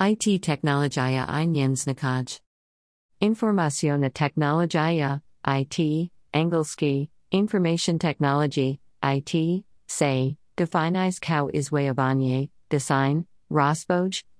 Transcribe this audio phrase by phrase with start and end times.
[0.00, 2.40] IT Technologia i Njensnikaj.
[3.20, 13.26] Informaciona Technologia, IT, Angelski, Information Technology, IT, say, definize cow izwayabanye, design,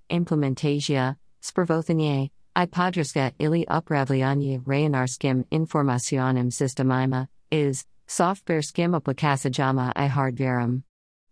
[0.09, 10.83] implementatia, spravothanie, i podrska ili upravljanje rejenarskim informacionem sistemima, is, software skim aplikasajama i hardverum.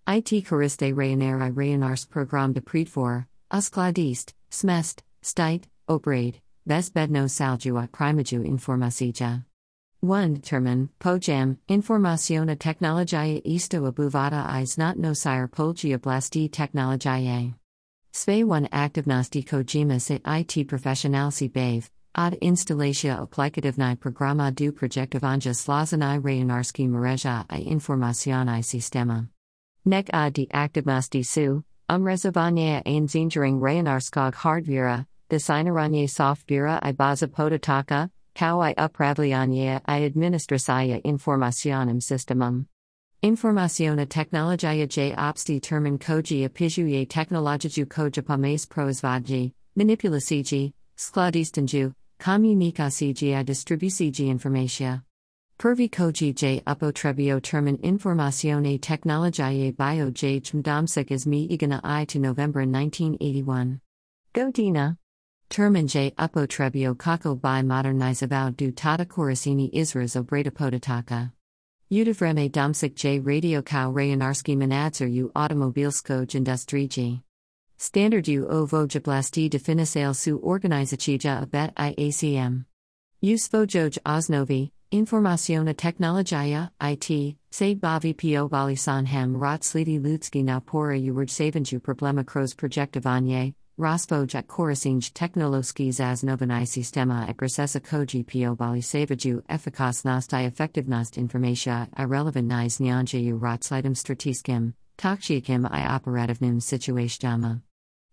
[0.07, 9.43] IT koriste rejenera rejenarsk program de predfor, uskladist, smest, stite, operate, bezbedno saljua primaju informacija.
[10.01, 10.33] 1.
[10.33, 17.53] Determine, pojam, informaciona technologia isto abuvada is not nosire polgia blasti technologiae.
[18.11, 26.19] Sve 1 aktivnosti kojima se IT professionalsi bave, od instalatia aplikativni programa du projektovanja slazani
[26.23, 29.27] rejenarski mreža i informacionai sistema.
[29.85, 31.63] Nek a di aktivnosti su,
[31.95, 42.01] umrezovanje einzinjering rejenarskog hardvira, designaranje softwira i baza podataka, kao i upravljanje i administracija informacionem
[42.01, 42.65] sistemum.
[43.21, 51.91] Informaciona technologia j obsti termin koji opizuje technologiju koja pames proizvodji, manipulaciji, skladistanju,
[52.25, 55.01] komunikaciji i distribuciji informacija.
[55.57, 62.19] Prvi koji j upotrebio termin informacione technologiae bio j mdomsik is mi igana i to
[62.19, 63.79] November 1981.
[64.33, 64.95] Godina.
[65.47, 71.29] Termin j upotrebio kako by modernizabao du tata korasini izraz obrata podataka.
[71.89, 77.19] Udivreme domsik j radio kao rejanarski manadzer u automobilskoj industriji.
[77.77, 82.57] Standard u ovojablasti definisail su organizacija abet iacm.
[83.21, 91.29] Usvojoj osnovi, informaciona technologia, IT, se bavi po balisan ham rot slidi ludski napora uward
[91.29, 98.81] savenju problema kroz projektovanje, Rospoj at Korasinj Technoloski zasnovaný sistema i procesa koji po bali
[98.81, 107.59] savaju efikasnost i efektivnost informatia relevantni znanjaju rotslitem stratiskim, takchiakim i operativnim situatiama.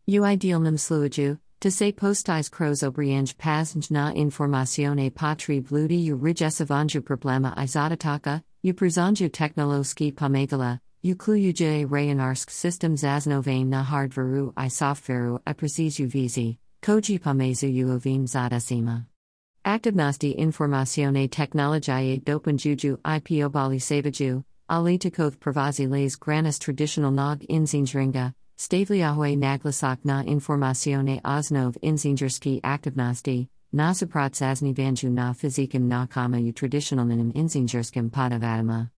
[0.07, 7.03] U idealnim sluaju, to se postis kroz obrianj pasnj na informacione potri bludi u rijesavanju
[7.03, 15.39] problema i zadataka, u prizanju technoloski pomagala, Uklujuj Rayanarsk system zasnovane na hardveru i softveru
[15.51, 16.57] i precizu vizi,
[16.87, 19.05] koji pamezu uovim zadasima.
[19.63, 28.33] Aktivnosti informacione technologiae dopanjuju i piobali savaju, ali takoth pravazi les granas traditional nog inzinjringa,
[28.61, 36.53] stavliahue naglasak na informacione osnov inzinjerski aktivnosti, na suprat saznivanju na fizikim na kama u
[36.53, 38.89] traditionalnim inzinjerskim podavadama.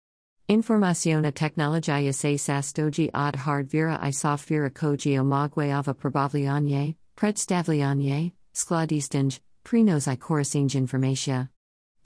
[0.48, 9.30] Informaciona technologia se sastoji od hardvira i softwira koji omagweava probavljanje, predstavljanje, skladistinj,
[9.62, 11.46] prenos i korasinj informatia.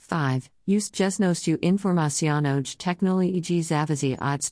[0.09, 0.49] 5.
[0.69, 4.43] Ust jesnostu informacionoj technologi zavazi od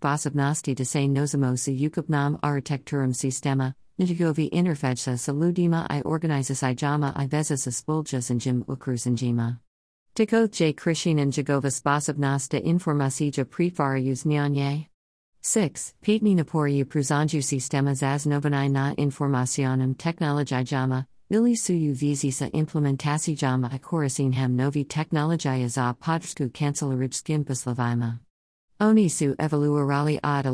[0.85, 8.63] se nosimo sa ukupnom arhitekturum sistema, nitigovi interfejsa saludima i organizas jama i vezas spoljasanjim
[8.67, 9.57] ukrusanjima.
[10.13, 14.85] Tikoth j Krishinan Jagova sposobnosti informacija prefarayuz nyanye.
[15.41, 15.93] 6.
[16.01, 24.55] Pitni naporiu pruzanju sistema zasnovanai na informacionum technologijama, ili suyu vizi sa implementacijama i korasinham
[24.55, 28.19] novi technologia za podrsku kancelaritskim poslovima.
[28.79, 30.45] Oni su evoluirali od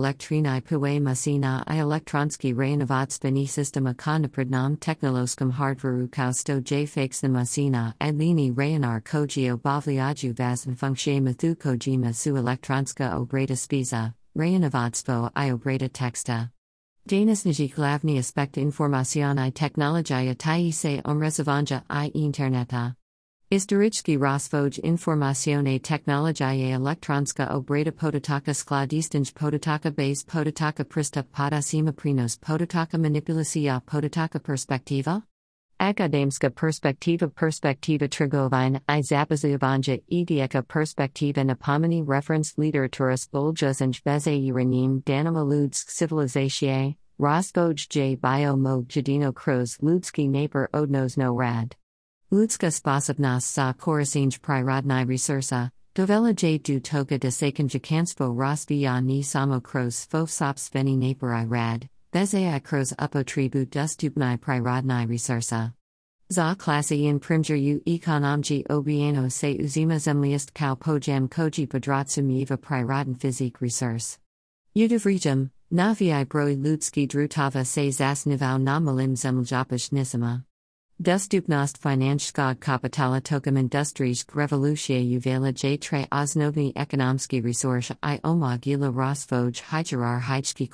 [0.69, 8.11] puwe masina i elektronski reinovatspeni sistema konaprednom technoloskom hardveru kao sto j fakes masina i
[8.11, 15.87] lini rejonar koji obavljaju vazn funkcije mathu kojima su elektronska obrata spiza, reinovatstvo i obrata
[15.87, 16.60] teksta.
[17.11, 22.95] Danisniji glavni aspekt informacion i technologia tai se omresavanja i interneta.
[23.49, 32.97] Istoriczki rozwój informacione technologiae elektronska obrata podataka skladistinj podataka base podataka pristup podasima prinos podataka
[32.97, 35.21] manipulacja podataka perspektiva?
[35.81, 45.41] Akademska perspektiva perspektiva trigovine i zapazivanja edieka perspektiva napomini reference literatura spoljasanj veze uranim danima
[45.43, 51.75] ludsk civilizaciae, rozvoj j bio mog jadino kroz ludski naper odnosno rad.
[52.31, 59.59] Ludzka sposobnost za korasinj prirodni resursa, dovela j du toga de sekunjakanstvo rozvija ni samo
[59.59, 60.07] kroz
[60.55, 65.71] sveni napori rad, bezai kroz upotribu dostupni prirodni resursa.
[66.29, 72.57] Za klasi in primjer u ekonomji obieno se uzima zemliest kao pojam koji podratsu miva
[72.57, 74.17] prirodan fizik resurs.
[74.75, 80.43] Udivrijam, Navi broi ludzki drutava se zasniwał na malim zemljapish nisima.
[80.99, 89.53] Dostupnost finanskog kapitala tokum industrisk revolucie uvela j tre osnovni ekonomski resurs i omogila rosvoj
[89.69, 90.69] hijarar hijski.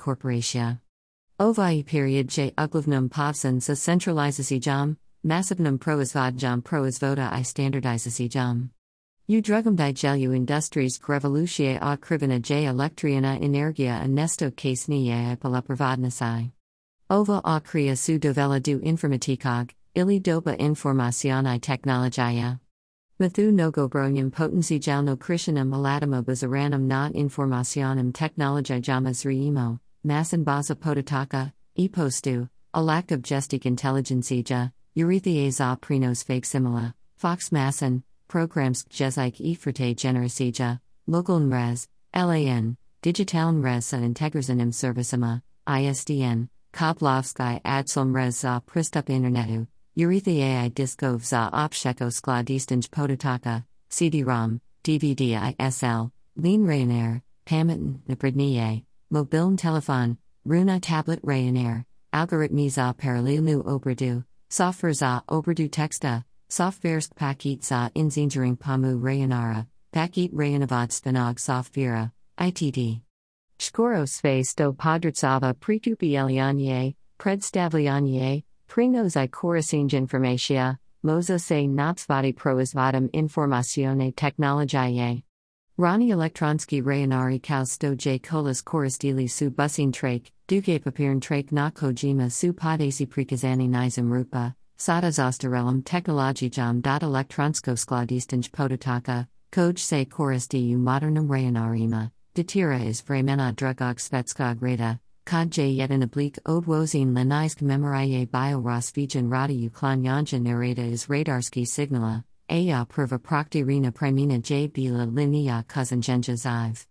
[1.38, 8.77] Ovaj period j uglavnum povsan za centralizaci jam, massivnum proizvod jam proizvoda i standardizaci jam.
[9.30, 16.50] U drugum digelu industries revoluție a krivina j electriana energia anesto case nie pala provodnasai.
[17.10, 22.58] Ova a crea su dovela du informatikog, ili doba informacioni technologia.
[23.20, 31.52] Mathu nogo bronium potency jalno krishanam aladama bazaranam na informacionum technologijamas riimo, massan baza podataka,
[31.76, 39.96] e postu, alak objestic intelligencia, eurethias a prinos fake simila, fox massan, programs Jezik Ifrate
[39.96, 49.06] Generasija, Local Nres, LAN, Digital Nres and Integrazanim Servicema, ISDN, Koplovsky Adsom Res za Pristup
[49.06, 49.66] Internetu,
[49.96, 60.18] Urethia Diskov za Opsheko Skladistinj Podotaka, CD-ROM, DVD ISL, Lean Ryanair, Pamitin, Naprednie, Mobiln Telefon,
[60.44, 68.56] Runa Tablet Ryanair, Algorithmi za Paralilu Obradu, Software za Obradu Texta, Softwaresk paket za inzinjering
[68.58, 72.10] pamu rayanara, paket rayanavad spanog software,
[72.40, 73.02] itd.
[73.58, 84.14] Skoro sve sto podritsava prekupielianye, predstavlianye, prinos i korasinj informatia, moza se natsvati proizvodom informacione
[84.14, 85.22] technologiae.
[85.76, 91.70] Rani elektronski rayanari kao sto j kolas koristili su busin trake, duke papirn trake na
[91.70, 100.04] kojima su podasi prikazani nizam rupa, Sada zostarelum technologijam dot elektronsko skladistinj podotaka, koj se
[100.04, 107.12] koristi u modernum rayanarima, detira is vremena drugog svetskog reda, kod je jedan oblik odwozin
[107.12, 114.68] lenijsk memorije bio rasvijan radi uklanjanja narada is radarski signala, a prva proktirina primina j
[114.68, 116.86] bila linija kuzenjenja zive.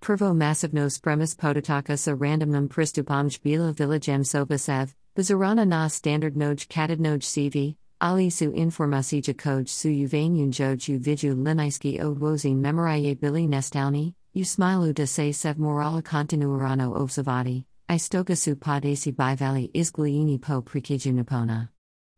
[0.00, 7.18] Prvo masivno spremis podotaka sa randomnum pristupamj bila villajem sobasev, Bazarana na standard noj katadnoj
[7.18, 14.12] CV, ali su informacija koj su uvanjun joj u viju linijski odwozin memorije bili nestalni,
[14.34, 20.62] u smilu da se sev morala continuarano observati, i stoga su podasi bivali izglijini po
[20.62, 21.68] prikiju napona.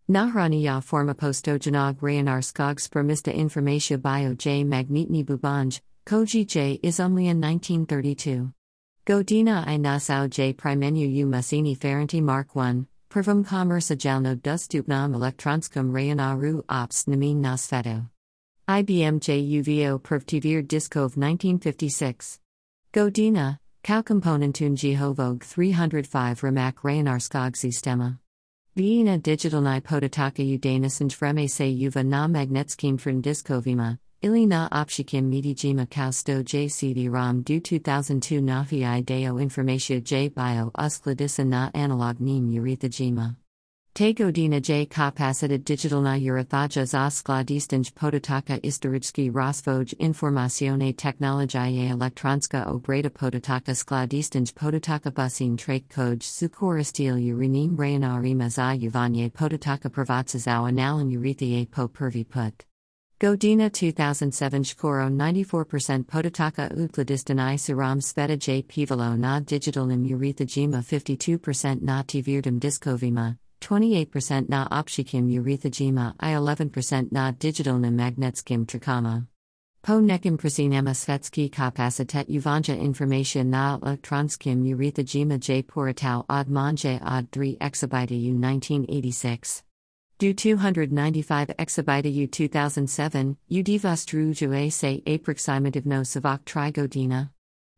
[0.06, 5.70] Nahrani ya forma postojanog rayanar skog spermista informatia bio j magnitni bubanj,
[6.08, 8.59] koji j izumlian 1932.
[9.10, 15.90] Godina i nasau j primenu u masini Ferranti Mark 1, Prvum commerce jalno dostupnam elektronskum
[15.90, 18.08] rayanaru ops namin nasfeto.
[18.68, 22.38] IBM JUVO Pervtivir Diskov 1956.
[22.92, 28.20] Godina, Cow Componentun Jehovog 305 RAMAC Rayanar Sistema.
[28.76, 35.86] Viena Digitalni Podotaka Udanisnj Freme se Yuva na Magnetskim Frin Diskovima, Ili na opshikim medijima
[35.86, 43.34] kausto j CD-ROM du 2002 nafi ideo informatia j bio uskladisa na analog nim urethajima.
[43.92, 52.64] Te godina j kapacita digital na urethaja za skladistinj podotaka istorijski rasvoj informacione technologiae elektronska
[52.66, 60.62] obrada podotaka skladistinj podotaka busin trake koj sukoristil urinim rayanarima za uvanje podotaka prvatsa za
[60.64, 62.69] analan urethiae po pervi put.
[63.20, 71.78] Godina 2007 Shkoro 94% Podotaka Ukladistan i Siram Sveta J Pivalo na Digitalnim Urethajima 52%
[71.82, 79.26] na Tvirdum Diskovima, 28% na Opshikim Urethajima i 11% na Digitalnim Magnetskim Trakama.
[79.82, 87.30] Po nekim prasinema svetski kapacitet uvanja information na elektronskim urethajima j poratau od manje od
[87.30, 89.69] 3 exabyte u 1986.
[90.20, 94.34] Du 295 exabyte U 2007, udivastru
[94.70, 97.28] se aproximativno savak trigodina.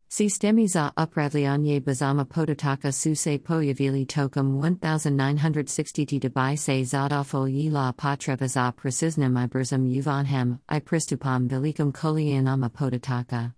[0.09, 7.93] Sistemi za upravljanje bazama podotaka su se pojavili tokum 1960 debai se zadofol yi la
[7.93, 13.51] potreba za precisnem i burzum uvanhem i pristupam velikum kolianama podotaka.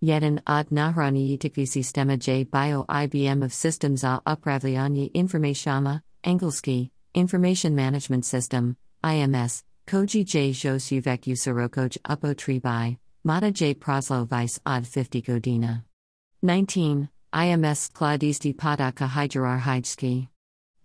[0.00, 7.76] Yedin od nahrani yitikvi sistema j bio IBM of systems za upravljanje informatiama, angelski, Information
[7.76, 15.24] Management System, IMS, Koji J Josuvek Usarokoj Upo Tribai, Mata J Proslo Vice Odd 50
[15.24, 15.84] Godina.
[16.42, 17.08] 19.
[17.32, 20.28] IMS Skladisti Padaka Hijarar Hijski.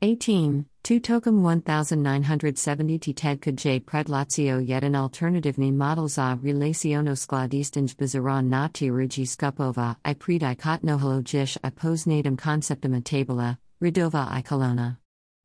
[0.01, 0.65] 18.
[0.83, 7.95] 2 tokum 1970 t Ted Codd j predlatio yet an alternativny models a relaciono skladistinj
[7.95, 14.27] bizaron na rugi skupova i pred i kotnohalo jish i posnatum conceptum a tabula, redova
[14.31, 14.99] i colonna.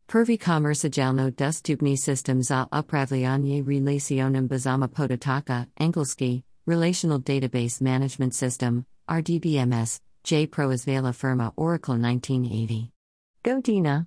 [0.06, 10.00] Pervi commercialno dostupni systems a upravljanje relacionum bazama podataka, angelski, Relational Database Management System, RDBMS,
[10.24, 12.90] J Pro Isvela Firma Oracle 1980.
[13.42, 14.06] Godina.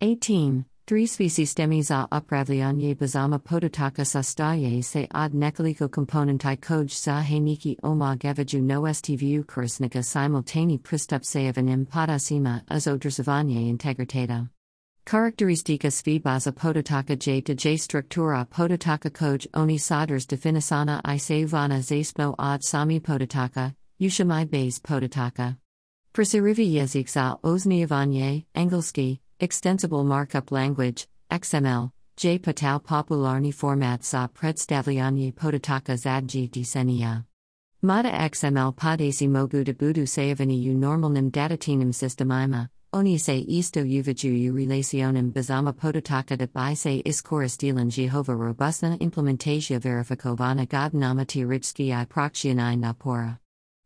[0.00, 0.64] 18.
[0.86, 7.76] Three species stemis a upravljanje bazama podataka sastaje se od nekoliko komponentai koj za heniki
[7.82, 13.76] oma gevaju no stvu korisnika simultani pristup sajevanim podasima uz odrzavanje
[15.04, 22.34] svi baza podataka j to j struktura podataka koj oni saders definisana i sauvana zaspo
[22.38, 25.56] od sami podataka, ushamai base podataka.
[26.12, 35.32] Persirivi jezik za ozniavanye, angelski, extensible markup language, XML, j patal popularni format za predstavljanje
[35.32, 37.24] podataka zadji desenia.
[37.82, 45.30] Mada XML podasi mogu debudu sayavani u normalnim datatinum systemima, Oni se isto uviju relacionem
[45.30, 53.36] bazama podotaka de bi se iskoristilan Jehova robustna implementatia verifikovana godnama tiritsky i prokshionai napora.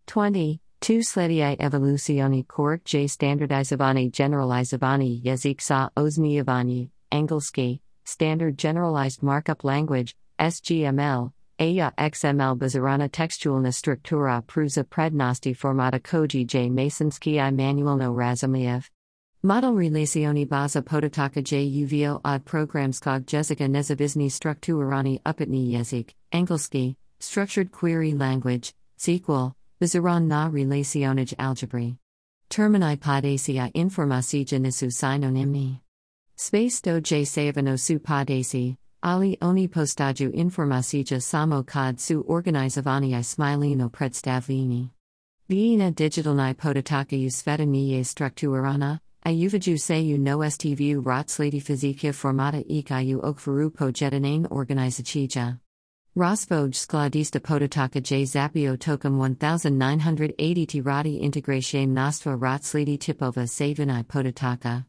[0.07, 0.59] 20.
[0.79, 10.17] Tu sledii evolucioni korik j standardizovani generalizovani jezik sa ozniavani, angelski, standard generalized markup language,
[10.39, 18.96] SGML, Aya XML bazarana textualna struktura pruza prednosti formata koji j masonski i manualno razumiev.
[19.47, 21.41] Model relacioni baza podotaka
[21.85, 30.49] uvio od programskog jezika nezavisni strukturani upitni jezik, angelski, structured query language, SQL, bizaran na
[30.49, 31.97] relacionage algebra.
[32.49, 35.79] Termini podacia informacija nisu synonymni.
[36.37, 43.23] Space do j savano su podaci, ali oni postaju informacija samo kad su organizovani i
[43.23, 44.91] smilino predstavljeni.
[45.49, 53.71] Vina digitalni podotaka u svetaniye strukturana, Ayuvaju seju no stvu rotslady fizika formata ikayu okvaru
[53.71, 55.59] pojetanane organizacija.
[56.15, 64.83] Rosvoj skladista podotaka j zapio tokum 1980 tirati integracije mnoštva rotslady tipova savini podotaka.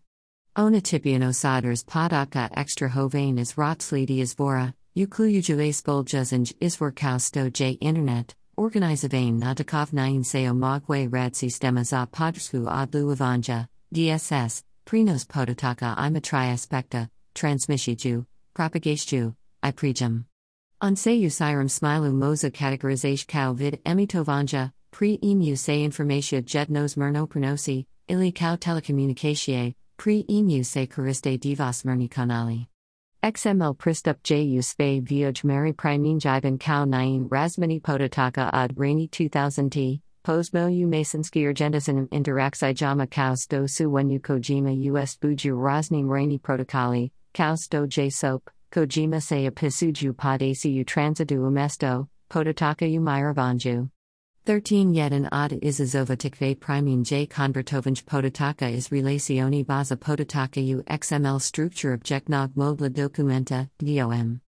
[0.55, 8.35] Ona tipiano saders podaka extra hovane is rotslady izvora, uklujuju spoljuzinj izvor kausto j internet,
[8.57, 13.67] organizavane natakov nine seo mogwe rad sistema za podrsku odlu avanja.
[13.91, 20.25] DSS, Prinos Podotaka i aspekta, transmissiju, propagastju, i prijam.
[20.81, 27.27] On seju sirum smilu moza categorization kau vid emitovanja, pre emu se informatia jednos merno
[27.27, 32.67] prenosi, ili kau telecommunicatie, pre emu se koriste divas merni kanali.
[33.23, 39.71] XML pristup ju sve vioj mary primin jivan kao nain razmini podotaka od rainy 2000
[39.71, 46.07] t, Posmo u Masonsky Urgendasinum Interaxi Jama Kaus do Su Wenyu Kojima US Buju Rosning
[46.07, 52.99] Rainy Protocoli, Kaus do J Soap, Kojima se Pisuju Podasi u Transidu Umesto, Podotaka u
[52.99, 53.89] Myravanju.
[54.45, 60.83] 13 Yet an odd izazova tikve priming j konvertovanj podotaka is relacioni baza podotaka u
[60.89, 64.41] xml structure objectnog modla documenta, DOM.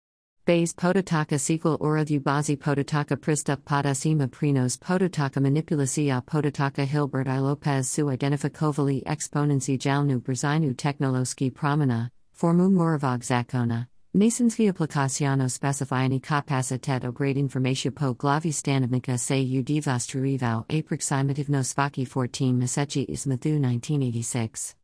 [0.49, 7.87] Bays Podotaka sequel Oradhu Bazi Podotaka Pristup Padasima Prinos Podotaka Manipulacia Podotaka Hilbert I Lopez
[7.87, 13.85] Su Identifikovali Exponency Jalnu Brzinu Technoloski Pramana, Formu Moravog Zakona.
[14.17, 22.53] Nasensky aplikaciano specifiani kapacitet grade information po glavi stanovnika se u devostruivao aproximativno svaki 14
[22.53, 24.75] mesechi is Matthew 1986.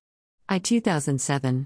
[0.47, 1.65] I 2007.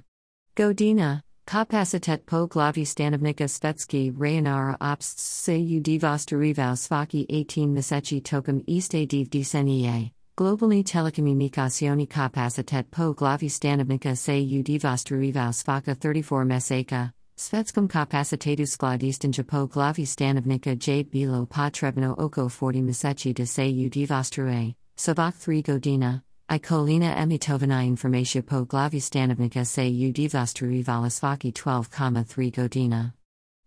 [0.56, 1.22] Godina.
[1.50, 9.06] Kapacitet po glavi stanovnika Svetsky Rayanara obst se u divostarivao svaki 18 mesechi tokum iste
[9.06, 10.12] div desenie.
[10.38, 17.10] Globalni telekomunikacioni kapacitet po glavi stanovnika se u divostarivao svaka 34 meseka.
[17.36, 18.63] Svetskom kapacitetu
[19.48, 24.74] po glavi stanovnika j bilo potrebno oko 40 mesechi de se u divostruje.
[24.96, 26.22] Savak 3 godina.
[26.51, 33.12] I kolina emitovana informatia po glavi stanovnika se u divostru valasvaki 12,3 godina.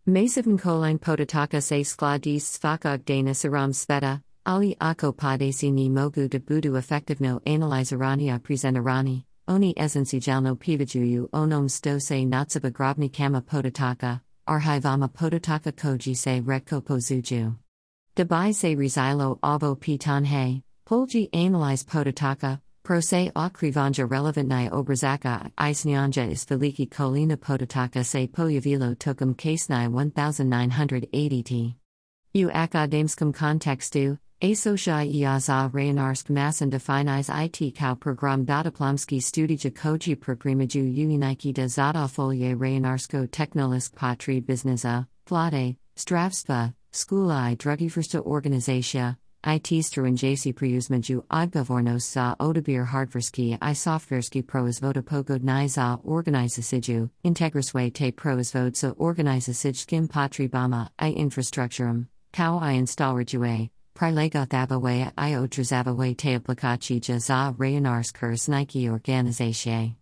[0.06, 6.40] Masivn kolin podotaka se skladis svakog dana saram sveta, ali ako padesi ni mogu de
[6.40, 6.72] budu
[7.46, 15.70] analizirani a prezentarani, oni esensijalno pivajuju onom sto se natsaba grobni kama podotaka, arhivama podotaka
[15.70, 17.54] koji se retko pozuju.
[18.16, 26.90] Debai se rizilo ovo pitanhe, polji analyze podotaka, Prose okrivanja relevantnai obrazaka isnyanja is veliki
[26.90, 31.74] kolina podotaka se pojavilo tokum kasnai 1980 t.
[32.34, 39.70] U akademskom kontekstu, a socia i za rejanarsk masan definiz it kao program dataplomski studija
[39.82, 48.22] koji programaju uniki da zada folje rejanarsko technolisk patri biznesa, vlade, stravstva, skula i drugifrsta
[48.24, 49.14] organizacija,
[49.46, 58.12] IT strujenjacy przyuzmaju odgovornost za odabir hardverski i softverski proizvoda pogodni za organizaciju, integraswe te
[58.12, 67.54] proizvod sa organizacijskim potribama i infrastrukturom, kao i instalrajue, prilagothavawe i odrazavawe te aplikacija za
[67.58, 69.94] rejanarskurs nike organizacije.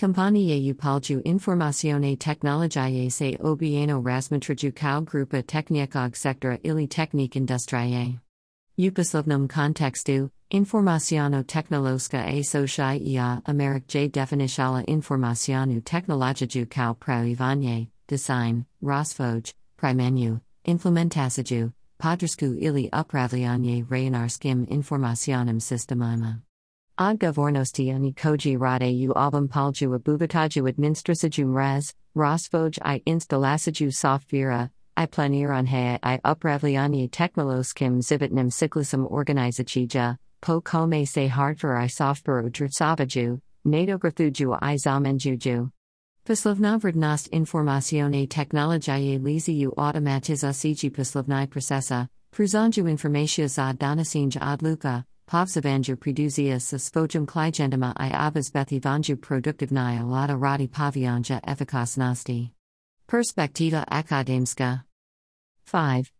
[0.00, 8.25] Kompanie upalju informacione technologiae se obieno razmatraju kao grupa teknikog sektora ili teknik industriae.
[8.78, 18.64] Upaslovnom kontekstu, informaciono technoloska a socia ia Amerik j definishala informacionu technologiju kao praivanje, design,
[18.82, 19.42] rasfoj,
[19.76, 26.42] primenu, implementasiju, podrsku ili upravljanje rejenarskim informacionem sistemima.
[26.98, 35.06] Odgovornosti oni koji rade u ovom palju abuvataju administrasiju mraz, rasfoj i instalasiju softvira, i
[35.06, 44.52] planiranhe i upravljanje teknoloskim zivitnim ciklusem organizacija, po kome se hardware i software udrcavaju, nadograthuju
[44.74, 45.68] i zamenjuju.
[46.24, 56.78] Poslovnavrdnost informacione technologiae liziu automatizaciji poslovni procesa, pruzanju informacija za danasinj odluka, povzavanju preduzia sa
[56.78, 62.55] svojim klijentima i obezbethivanju produktivnija lada radi pavijanja efikasnosti.
[63.06, 64.84] Perspektiva akademska
[65.64, 66.10] 5.